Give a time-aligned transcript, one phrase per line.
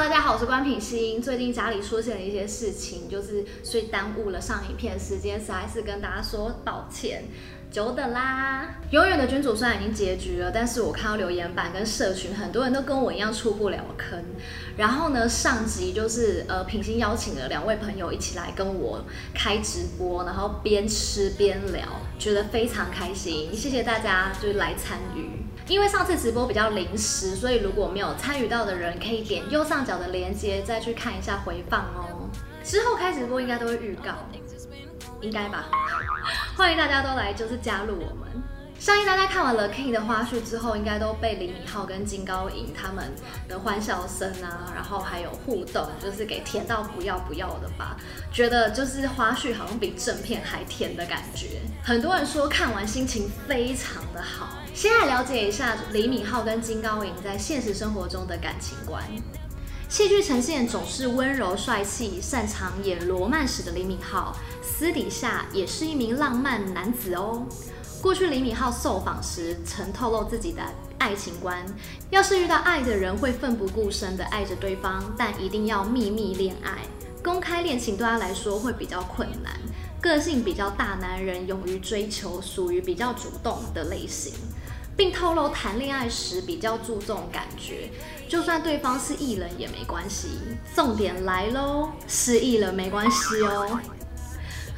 [0.00, 1.20] 大家好，我是关品心。
[1.20, 7.24] 最近家里出现了一些事情，就是所以耽误了上影片时间，实在是跟大家说抱歉。
[7.70, 8.76] 久等啦！
[8.92, 14.18] 永远的君主虽然已经结局了，但是我看到留言板跟社群，很多人都跟我一样出不了坑。
[14.78, 21.84] 然后呢，上集就是呃，品心邀请了两位朋友一起来跟我开直播，然后边吃边聊，
[22.18, 23.54] 觉得非常开心。
[23.54, 25.28] 谢谢大家就是来参与。
[25.70, 32.28] 因为上次直播比较临时，所以如果没有参与到的人，可以点右上角的链接再去看一下回放哦。
[32.64, 34.10] 之后开直播应该都会预告。
[35.20, 35.66] 应该吧，
[36.58, 38.42] 欢迎大家都来，就是加入我们。
[38.80, 43.12] 相信大家看完了 King 的花絮之后，应该都被李敏镐跟金高银他们
[43.46, 47.98] 的欢笑声啊，然后还有互动，就是给甜到不要不要的吧。
[48.32, 51.60] 觉得就是花絮好像比正片还甜的感觉。
[51.84, 54.56] 很多人说看完心情非常的好。
[54.72, 59.04] 先来了解一下李敏镐跟金高银在现实生活中的感情观。
[59.90, 67.44] 戏剧呈现总是温柔帅气、擅长演罗曼史的李敏镐，私底下也是一名浪漫男子哦。
[68.02, 70.62] 过去李敏镐受访时曾透露自己的
[70.98, 71.62] 爱情观：
[72.08, 76.78] 要是遇到爱的人，会奋不顾身地爱着对方，但一定要秘密恋爱。
[77.22, 79.52] 公开恋情对他来说会比较困难。
[80.00, 84.32] 个性比较大男人，勇于追求，属于比较主动的类型。
[84.96, 87.90] 并透露谈恋爱时比较注重感觉，
[88.28, 90.28] 就算对方是艺人也没关系。
[90.74, 93.78] 重点来喽，失忆了没关系哦。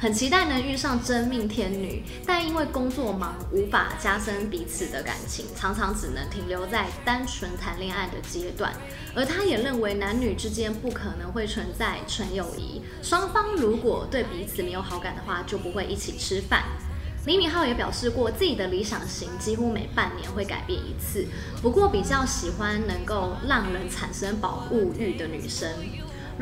[0.03, 8.73] 很期待能遇上真命天女，但因为工作忙，无法加深彼此的感情，常常只能停留在单纯谈恋爱的阶段。
[9.15, 16.65] 而他也认为男女之间不可能会存在纯友谊，双方如果对彼此没有好感的话，就不会一起吃饭。
[17.25, 21.25] 李敏镐也表示过，自己的理想型几乎每半年会改变一次，
[21.61, 25.71] 不过比较喜欢能够让人产生保护欲的女生。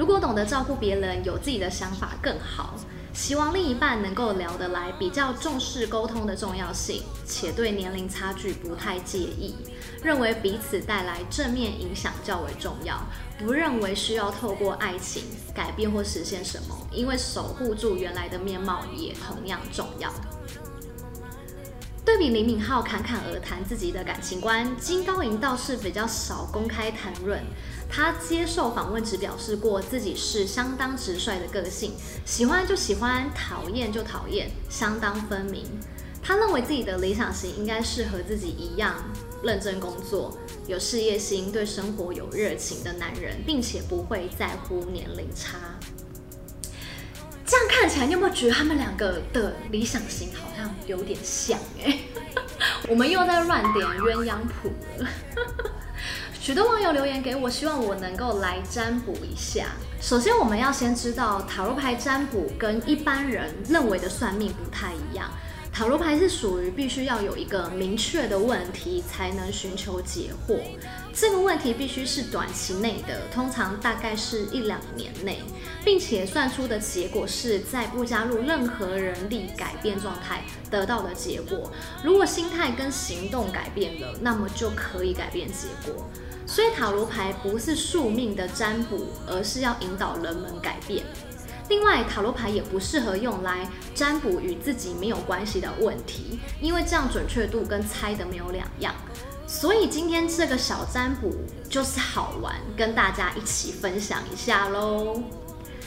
[0.02, 2.74] 如果懂得照顾别人，有自己的想法更好。
[3.14, 9.54] 希望另一半能够聊得来，比较重视沟通的重要性，且对年龄差距不太介意，
[10.02, 13.00] 认为彼此带来正面影响较为重要，
[13.38, 15.22] 不认为需要透过爱情
[15.54, 20.12] 改变或实现什么，因为守护住原来的面貌也同样重要。
[22.04, 27.44] 对比李敏镐侃侃而谈自己的感情观，金高银倒是比较少公开谈论。
[27.88, 31.94] 他接受访问时表示过自己是相当直率的个性，
[32.26, 35.64] 喜欢就喜欢，讨厌就讨厌，相当分明。
[36.24, 38.96] 他认为自己的理想型应该是和自己一样
[39.44, 40.36] 认真工作、
[40.68, 45.58] 有事业心、对生活有热情的男人，并且不会在乎年龄差。
[47.52, 51.60] 这样看起来，你有没有觉得他们两个的理想型好像有点像？
[51.84, 52.00] 哎，
[52.88, 55.10] 我们又在乱点鸳鸯谱了。
[56.40, 59.66] 许多网友留言给我，希望我能够来占卜一下。
[60.00, 65.30] 首先，我们要先知道塔罗牌占卜跟一般人认为的算命不太一样。
[65.74, 70.60] 塔罗牌是属于必须要有一个明确的问题才能寻求解惑，
[71.14, 75.40] 这个问题必须是短期内的，通常大概是一两年内，
[75.84, 81.72] 并且算出的结果是在不加入任何人力改变状态得到的结果。
[82.04, 86.06] 如果心态跟行动改变了，那么就可以改变结果。
[86.46, 91.06] 所以塔罗牌不是宿命的占卜，而是要引导人们改变。
[91.72, 93.66] 另外，塔罗牌也不适合用来
[93.96, 98.94] 占卜与自己没有关系的问题，因为这样准确度跟猜的没有两样。
[99.48, 101.34] 所以今天这个小占卜
[101.70, 105.24] 就是好玩，跟大家一起分享一下喽。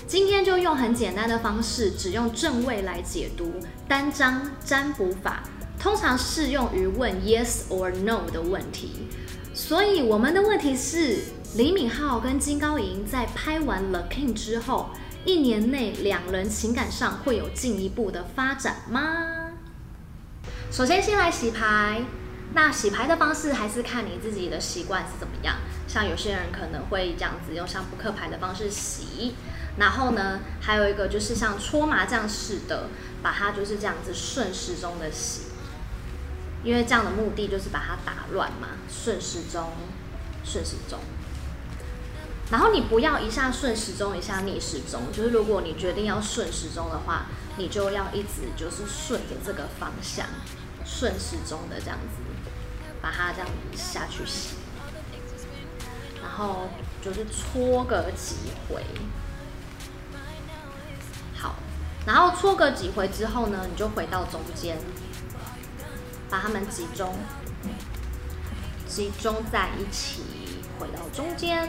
[0.07, 3.53] 今天就用很简单的方式，只用正位来解读
[3.87, 5.43] 单张占卜法，
[5.79, 9.07] 通常适用于问 yes or no 的问题。
[9.53, 11.19] 所以我们的问题是：
[11.57, 14.89] 李敏镐跟金高银在拍完《The King》之后。
[15.25, 19.53] 一年内两人情感上会有进一步的发展吗？
[20.71, 22.03] 首先，先来洗牌。
[22.53, 25.57] 那洗牌的方式还是看你自己的习惯是怎么样。
[25.89, 29.35] 像有些人可能会这样子用像扑克牌的方式洗，
[29.79, 32.89] 然后呢，还有一个就是像搓麻将似的，
[33.23, 35.45] 把它就是这样子顺时钟的洗。
[36.63, 39.73] 因为这样的目的就是把它打乱嘛，顺时钟，
[40.45, 40.99] 顺时钟。
[42.51, 45.11] 然后你不要一下顺时钟，一下逆时钟。
[45.13, 47.27] 就是如果你决定要顺时钟的话，
[47.57, 50.27] 你就要一直就是顺着这个方向，
[50.85, 52.23] 顺时钟的这样子，
[53.01, 54.57] 把它这样子下去洗。
[56.23, 56.69] 然后
[57.03, 58.37] 就是搓个几
[58.69, 58.83] 回。
[61.35, 61.57] 好，
[62.07, 64.79] 然后搓个几回之后呢，你就回到中间，
[66.29, 67.17] 把它们集中，
[68.87, 70.23] 集中在一起，
[70.79, 71.69] 回到中间。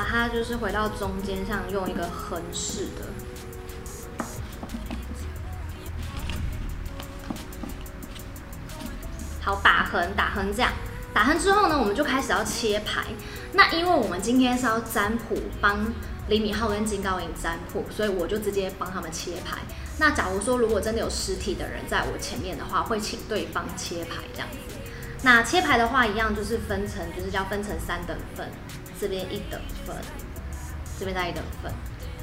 [0.00, 3.04] 把它就是回到中间，上用一个横式的，
[9.42, 10.72] 好，打横打横这样，
[11.12, 13.08] 打横之后呢，我们就开始要切牌。
[13.52, 15.92] 那因为我们今天是要占卜帮
[16.28, 19.58] 李敏镐跟金高银占卜，所以我就直接帮他们切牌。
[19.98, 24.56] 那假如说如果真的有实体的人在我前面的话，会请对方切牌这样子。
[25.22, 28.48] 那切牌的话，一样就是分成，就是要分成三等份，
[29.00, 29.96] 这边一等份，
[30.98, 31.72] 这边再一等份，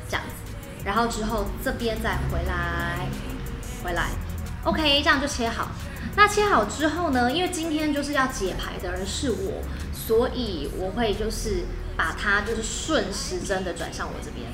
[0.07, 0.53] 这样子。
[0.85, 3.07] 然后之后这边再回来，
[3.83, 4.09] 回来
[4.63, 5.69] ，OK，这样就切好。
[6.15, 9.63] 那切好之后呢，因为今天就是要解牌的人是我，
[9.94, 11.65] 所以我会就是
[11.95, 14.47] 把它就是顺时针的转向我这边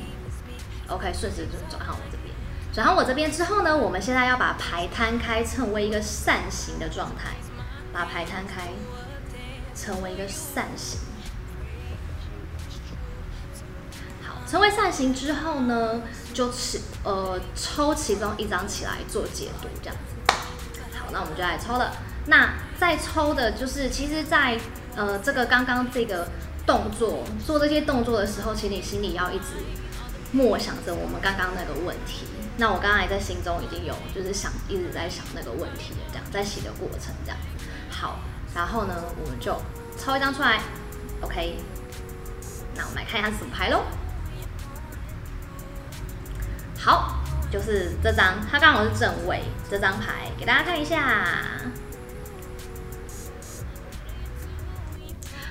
[0.87, 2.33] ，OK，顺时针转向我这边。
[2.73, 7.31] 转向我这边之后呢，我们现在要把牌摊开，成为一个扇形的状态。
[7.93, 8.69] 把牌摊开，
[9.75, 10.99] 成为一个扇形。
[14.53, 15.99] 成为扇形之后呢，
[16.31, 20.31] 就起呃抽其中一张起来做解读，这样子。
[20.95, 21.91] 好，那我们就来抽了。
[22.27, 24.61] 那在抽的就是，其实在，在
[24.95, 26.27] 呃这个刚刚这个
[26.67, 29.55] 动作做这些动作的时候，其实你心里要一直
[30.31, 32.27] 默想着我们刚刚那个问题。
[32.57, 37.39] 那我刚刚还在心中已经有就是想一直在想那个问题的这样，在洗的过程这样。
[37.89, 38.19] 好，
[38.53, 39.59] 然后呢，我们就
[39.97, 40.61] 抽一张出来
[41.21, 41.57] ，OK。
[42.75, 43.81] 那我们来看一下什么牌喽。
[46.83, 47.15] 好，
[47.49, 49.41] 就是这张，它刚好是正位，
[49.71, 51.25] 这张牌给大家看一下。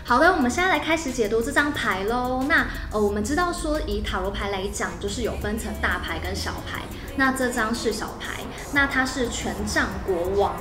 [0.04, 2.44] 好的，我们现在来开始解读这张牌喽。
[2.46, 6.82] 那呃，我们知道说以塔罗牌来讲，就是有分成大牌跟小牌。
[7.16, 8.42] 那这张是小牌，
[8.74, 10.54] 那它是权杖国王。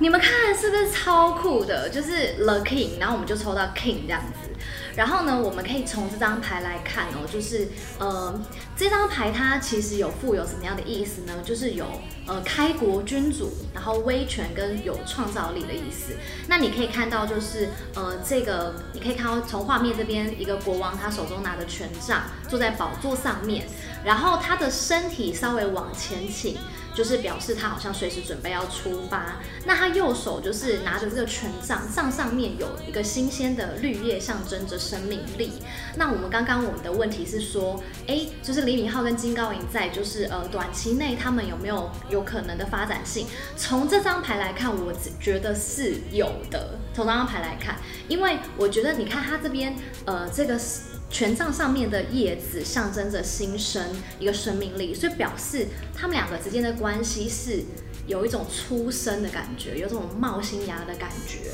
[0.00, 1.88] 你们看是不是超酷的？
[1.90, 4.50] 就是 The King，然后我们就抽到 King 这样子。
[4.98, 7.68] 然后呢，我们可以从这张牌来看哦，就是
[8.00, 8.34] 呃，
[8.76, 11.34] 这张牌它其实有富有什么样的意思呢？
[11.44, 11.86] 就是有
[12.26, 16.14] 呃开国君主，然后威权跟有创造力的意思。
[16.48, 23.68] 那你可以看到，就是呃这个你可以看到从画面这边一个国王，他手中拿着权杖，坐在宝座上面，
[24.04, 26.58] 然后他的身体稍微往前倾。
[26.98, 29.36] 就是表示他好像随时准备要出发。
[29.64, 35.52] 那他右手就是拿着这个权杖，杖上面有一个新鲜的绿叶，象征着生命力。
[35.94, 43.28] 那我们刚刚我们的问题是说，哎，就是李敏镐跟金高银在就是呃短期内他们有没有有可能的发展性？
[43.56, 46.76] 从这张牌来看，我只觉得是有的。
[46.92, 47.76] 从这张牌来看，
[48.08, 50.80] 因为我觉得你看他这边呃这个是。
[51.10, 53.82] 权杖上面的叶子象征着新生，
[54.18, 57.64] 一个生命力，所以表示他们两个之间的关系是
[58.06, 61.50] 有一种出生的感觉，有种冒新芽的感觉。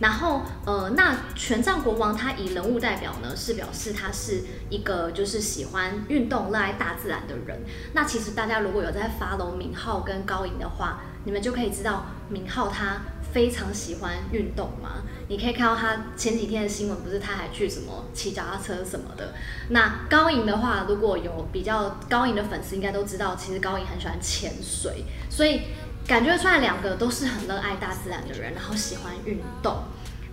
[0.00, 7.60] 然后，呃，那权杖国王他以人物代表呢，是表示他是一个就是喜欢运动、热爱大自然的人。
[7.92, 13.02] 那其实大家如果有在 follow 敏镐跟高颖的话，你们就可以知道明浩他。
[13.34, 19.34] 非常喜欢运动嘛，你可以看到他前几天的新闻，不是他还去什么骑脚踏车什么的。
[19.70, 25.62] 那高颖的话，如果有比较高颖的粉丝，应该都知道，其实高颖很喜欢潜水，所以
[26.06, 29.78] 感觉出来两个都是很热爱大自然的人，然后喜欢运动。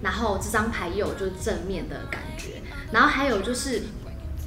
[0.03, 2.61] 然后这张牌也有就是正面的感觉，
[2.91, 3.81] 然后还有就是，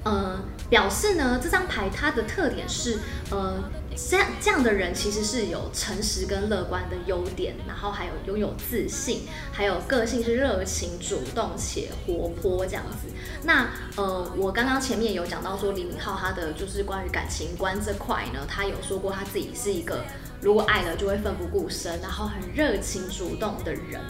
[0.05, 0.38] 呃，
[0.71, 3.00] 表示呢，这张牌它的特点是，
[3.31, 3.64] 呃。
[3.97, 9.23] 这样这样的人其实是有诚实跟乐观的优点，然后还有拥有自信，
[9.53, 13.09] 还有个性是热情、主动且活泼这样子。
[13.45, 20.05] 那呃，我刚刚前面有讲到说李敏镐他的就是关于感情观这块呢，他有说过他自己是一个
[20.41, 24.01] 如果爱了就会奋不顾身，然后很热情主动的人。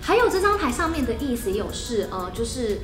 [0.00, 2.78] 还有这张牌上面的意思也有是呃，就是。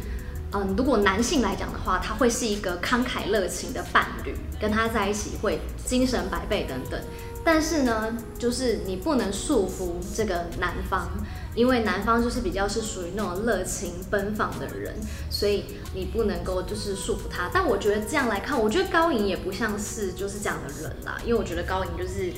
[0.55, 7.01] 嗯，如果男性来讲的话，他会是一个慷慨热情的伴侣，跟他在一起会精神百倍等等。
[7.45, 11.11] 但是呢，就是你不能束缚这个男方，
[11.55, 14.95] 因为男方就是比较是属于那种热情奔放的人，
[15.29, 17.51] 所以你不能够就是束缚他。
[17.53, 22.33] 但我觉得这样来看，我觉得高颖也不像是就是这样的人啦，因为我觉得高颖就是。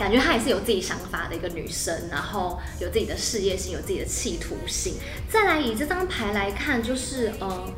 [0.00, 4.94] 感觉她也是有自己想法的一个女生，然后有自己的事业心，有自己的企图性。
[5.28, 7.72] 再来以这张牌来看，就是呃，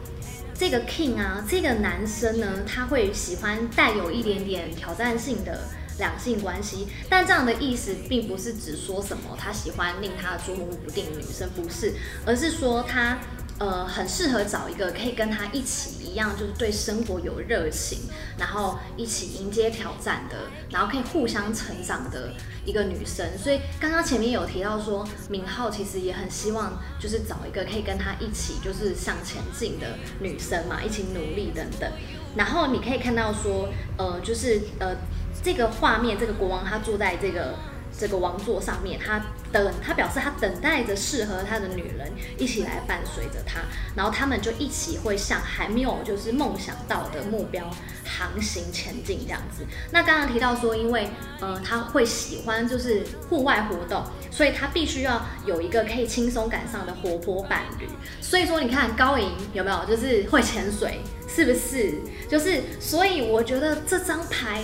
[0.54, 5.68] 这个 King 啊，这个男生呢，他会喜欢带有一点点挑战性的
[5.99, 6.87] 两性关系。
[7.09, 11.94] 但这样的意思并不是指说什么他喜欢令他捉摸不定的女生，不是，
[12.25, 13.18] 而是说他
[13.58, 18.00] 呃，很适合找一个可以跟他一起一样，就是对生活有热情，
[18.37, 20.37] 然后一起迎接挑战的，
[20.70, 22.32] 然后可以互相成长的
[22.64, 23.26] 一个女生。
[23.38, 29.87] 所以刚刚前面有提到说，敏浩其实也很希望就是找一个可以跟他一起就是向前进的
[30.18, 31.88] 女生嘛，一起努力等等。
[32.37, 34.96] 然后你可以看到说，呃，就是呃，
[35.44, 37.54] 这个画面，这个国王他坐在这个。
[37.98, 43.60] 这个王座上面，他等，他表示他等待着适合他的女人一起来伴随着他，
[43.96, 47.70] 然后他们就一起会向还没有就是梦想到的目标
[48.04, 49.64] 航行前进这样子。
[49.92, 51.08] 那刚刚提到说，因为
[51.40, 57.88] 呃他会喜欢就是户外活动，所以他必须要有一个可以轻松赶上的活泼伴侣。
[58.20, 61.94] 所以说你看高银有没有就是会潜水，是不是？
[62.28, 64.62] 就是所以我觉得这张牌。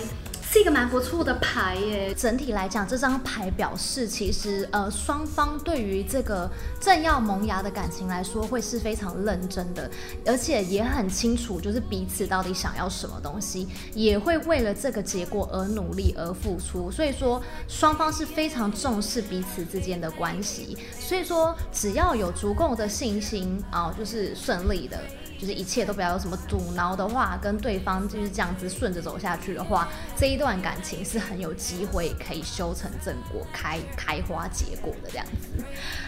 [0.53, 2.13] 是一个蛮不错的牌耶。
[2.13, 9.89] 整体来讲，这张牌表示，其实呃双方对于这个正要萌芽的感情来说，会是非常认真的，
[10.25, 16.91] 而且也很清楚，就是彼此到底想要什么东西，也会为了这个结果而努力而付出。
[16.91, 20.77] 所以说，双方是非常重视彼此之间的关系。
[20.99, 24.99] 所以说，只要有足够的信心啊，就是顺利的。
[25.41, 35.63] 就是一切都不要有什么阻挠的话，跟对方就是这样子顺着走下去的话，这一段感情是很有机会可以修成正果，开开花结果的这样子。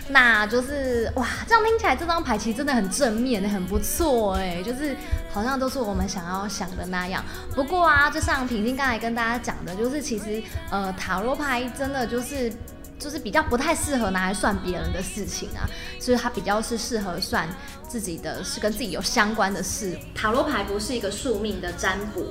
[0.09, 4.95] 那就是哇，这样听起来这张牌其实真的很正面，很不错哎，就是
[5.31, 7.23] 好像都是我们想要想的那样。
[7.55, 12.53] 不过啊，就像平心刚才跟大家讲的，就是其实呃塔罗牌真的就是。
[13.03, 15.67] 就是比较不太适合拿来算别人的事情啊，
[15.99, 17.45] 所以它比较是适合算
[17.85, 19.99] 自己的，是跟自己有相关的事。
[20.15, 22.25] 塔罗牌不是一个宿命的占卜，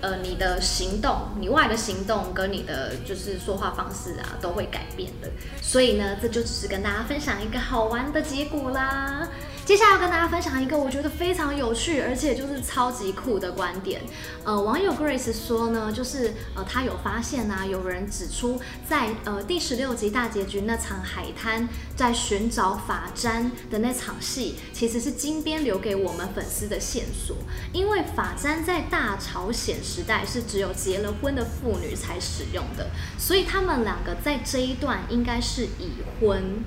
[0.00, 5.30] 呃，你的行动，你外的行动跟你的就是说话方式啊，都会改变的。
[5.62, 9.28] 所以呢，这就只是跟大家分享一个好玩的结果啦。
[9.66, 14.00] 接下来要跟大家分享一个我觉得非常有趣，而且就是超级酷的观点。
[14.44, 27.36] 呃，网友 Grace 说呢，就是呃，他有发现啊，有人指出在呃第十六集大结局那场海滩在寻找法簪的那场戏，其实是金编留给我们粉丝的线索。
[27.72, 36.62] 因为法簪在大朝鲜时代是只有结了婚的妇女才使用的，所以他们两个在这一段应该是已婚。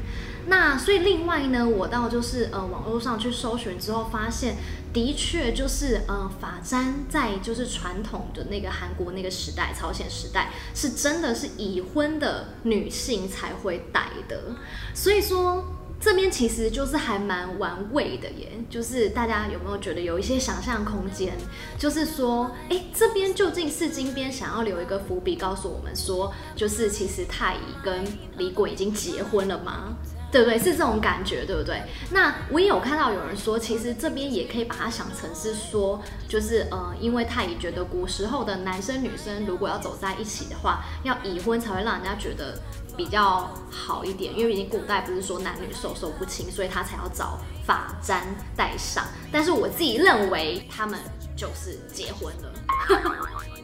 [0.49, 4.57] 那所以另外呢，我到就是呃网络上去搜寻之后，发现
[4.91, 14.55] 的确就是呃法簪在就是传统的那个韩国那个时代，朝鲜时代是真的是已婚的女性才会戴的。
[14.95, 15.63] 所以说
[16.01, 21.33] 这边其实就是还蛮玩味的耶，就是大家有没有觉得有一些想象空间？
[21.77, 28.03] 就是说，哎，这边究竟是金边想要留一个伏笔，告诉我们说，就是其实太乙跟
[28.37, 29.95] 李衮已经结婚了吗？
[30.31, 30.59] 对不对？
[30.59, 31.81] 是这种感觉，对不对？
[32.11, 42.59] 那我也有看到有人说，其实这边也可以把它想成是说，就是呃，因为太乙觉得古时候的男生女生如果要走在一起的话，要已婚才会让人家觉得
[42.95, 48.21] 比较好一点，因为已经古代不是说男女授受不亲，所以他才要找法簪
[48.55, 49.05] 戴上。
[49.31, 50.99] 但是我自己认为他们
[51.35, 53.58] 就是结婚了。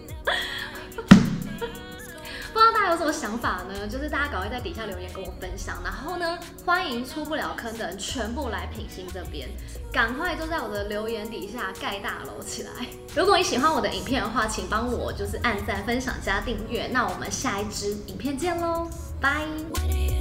[2.92, 3.88] 有什么想法呢？
[3.88, 9.50] 就是大家赶快在底下留言跟我分享，然后呢，欢迎出不了坑的人全部来品心这边，
[9.92, 12.72] 赶快就在我的留言底下盖大楼起来。
[13.16, 16.88] 如果你喜欢我的影片的话，请帮我就是按赞、分享、加订阅。
[16.88, 18.90] 那我们下一支影片见喽，
[19.20, 20.15] 拜。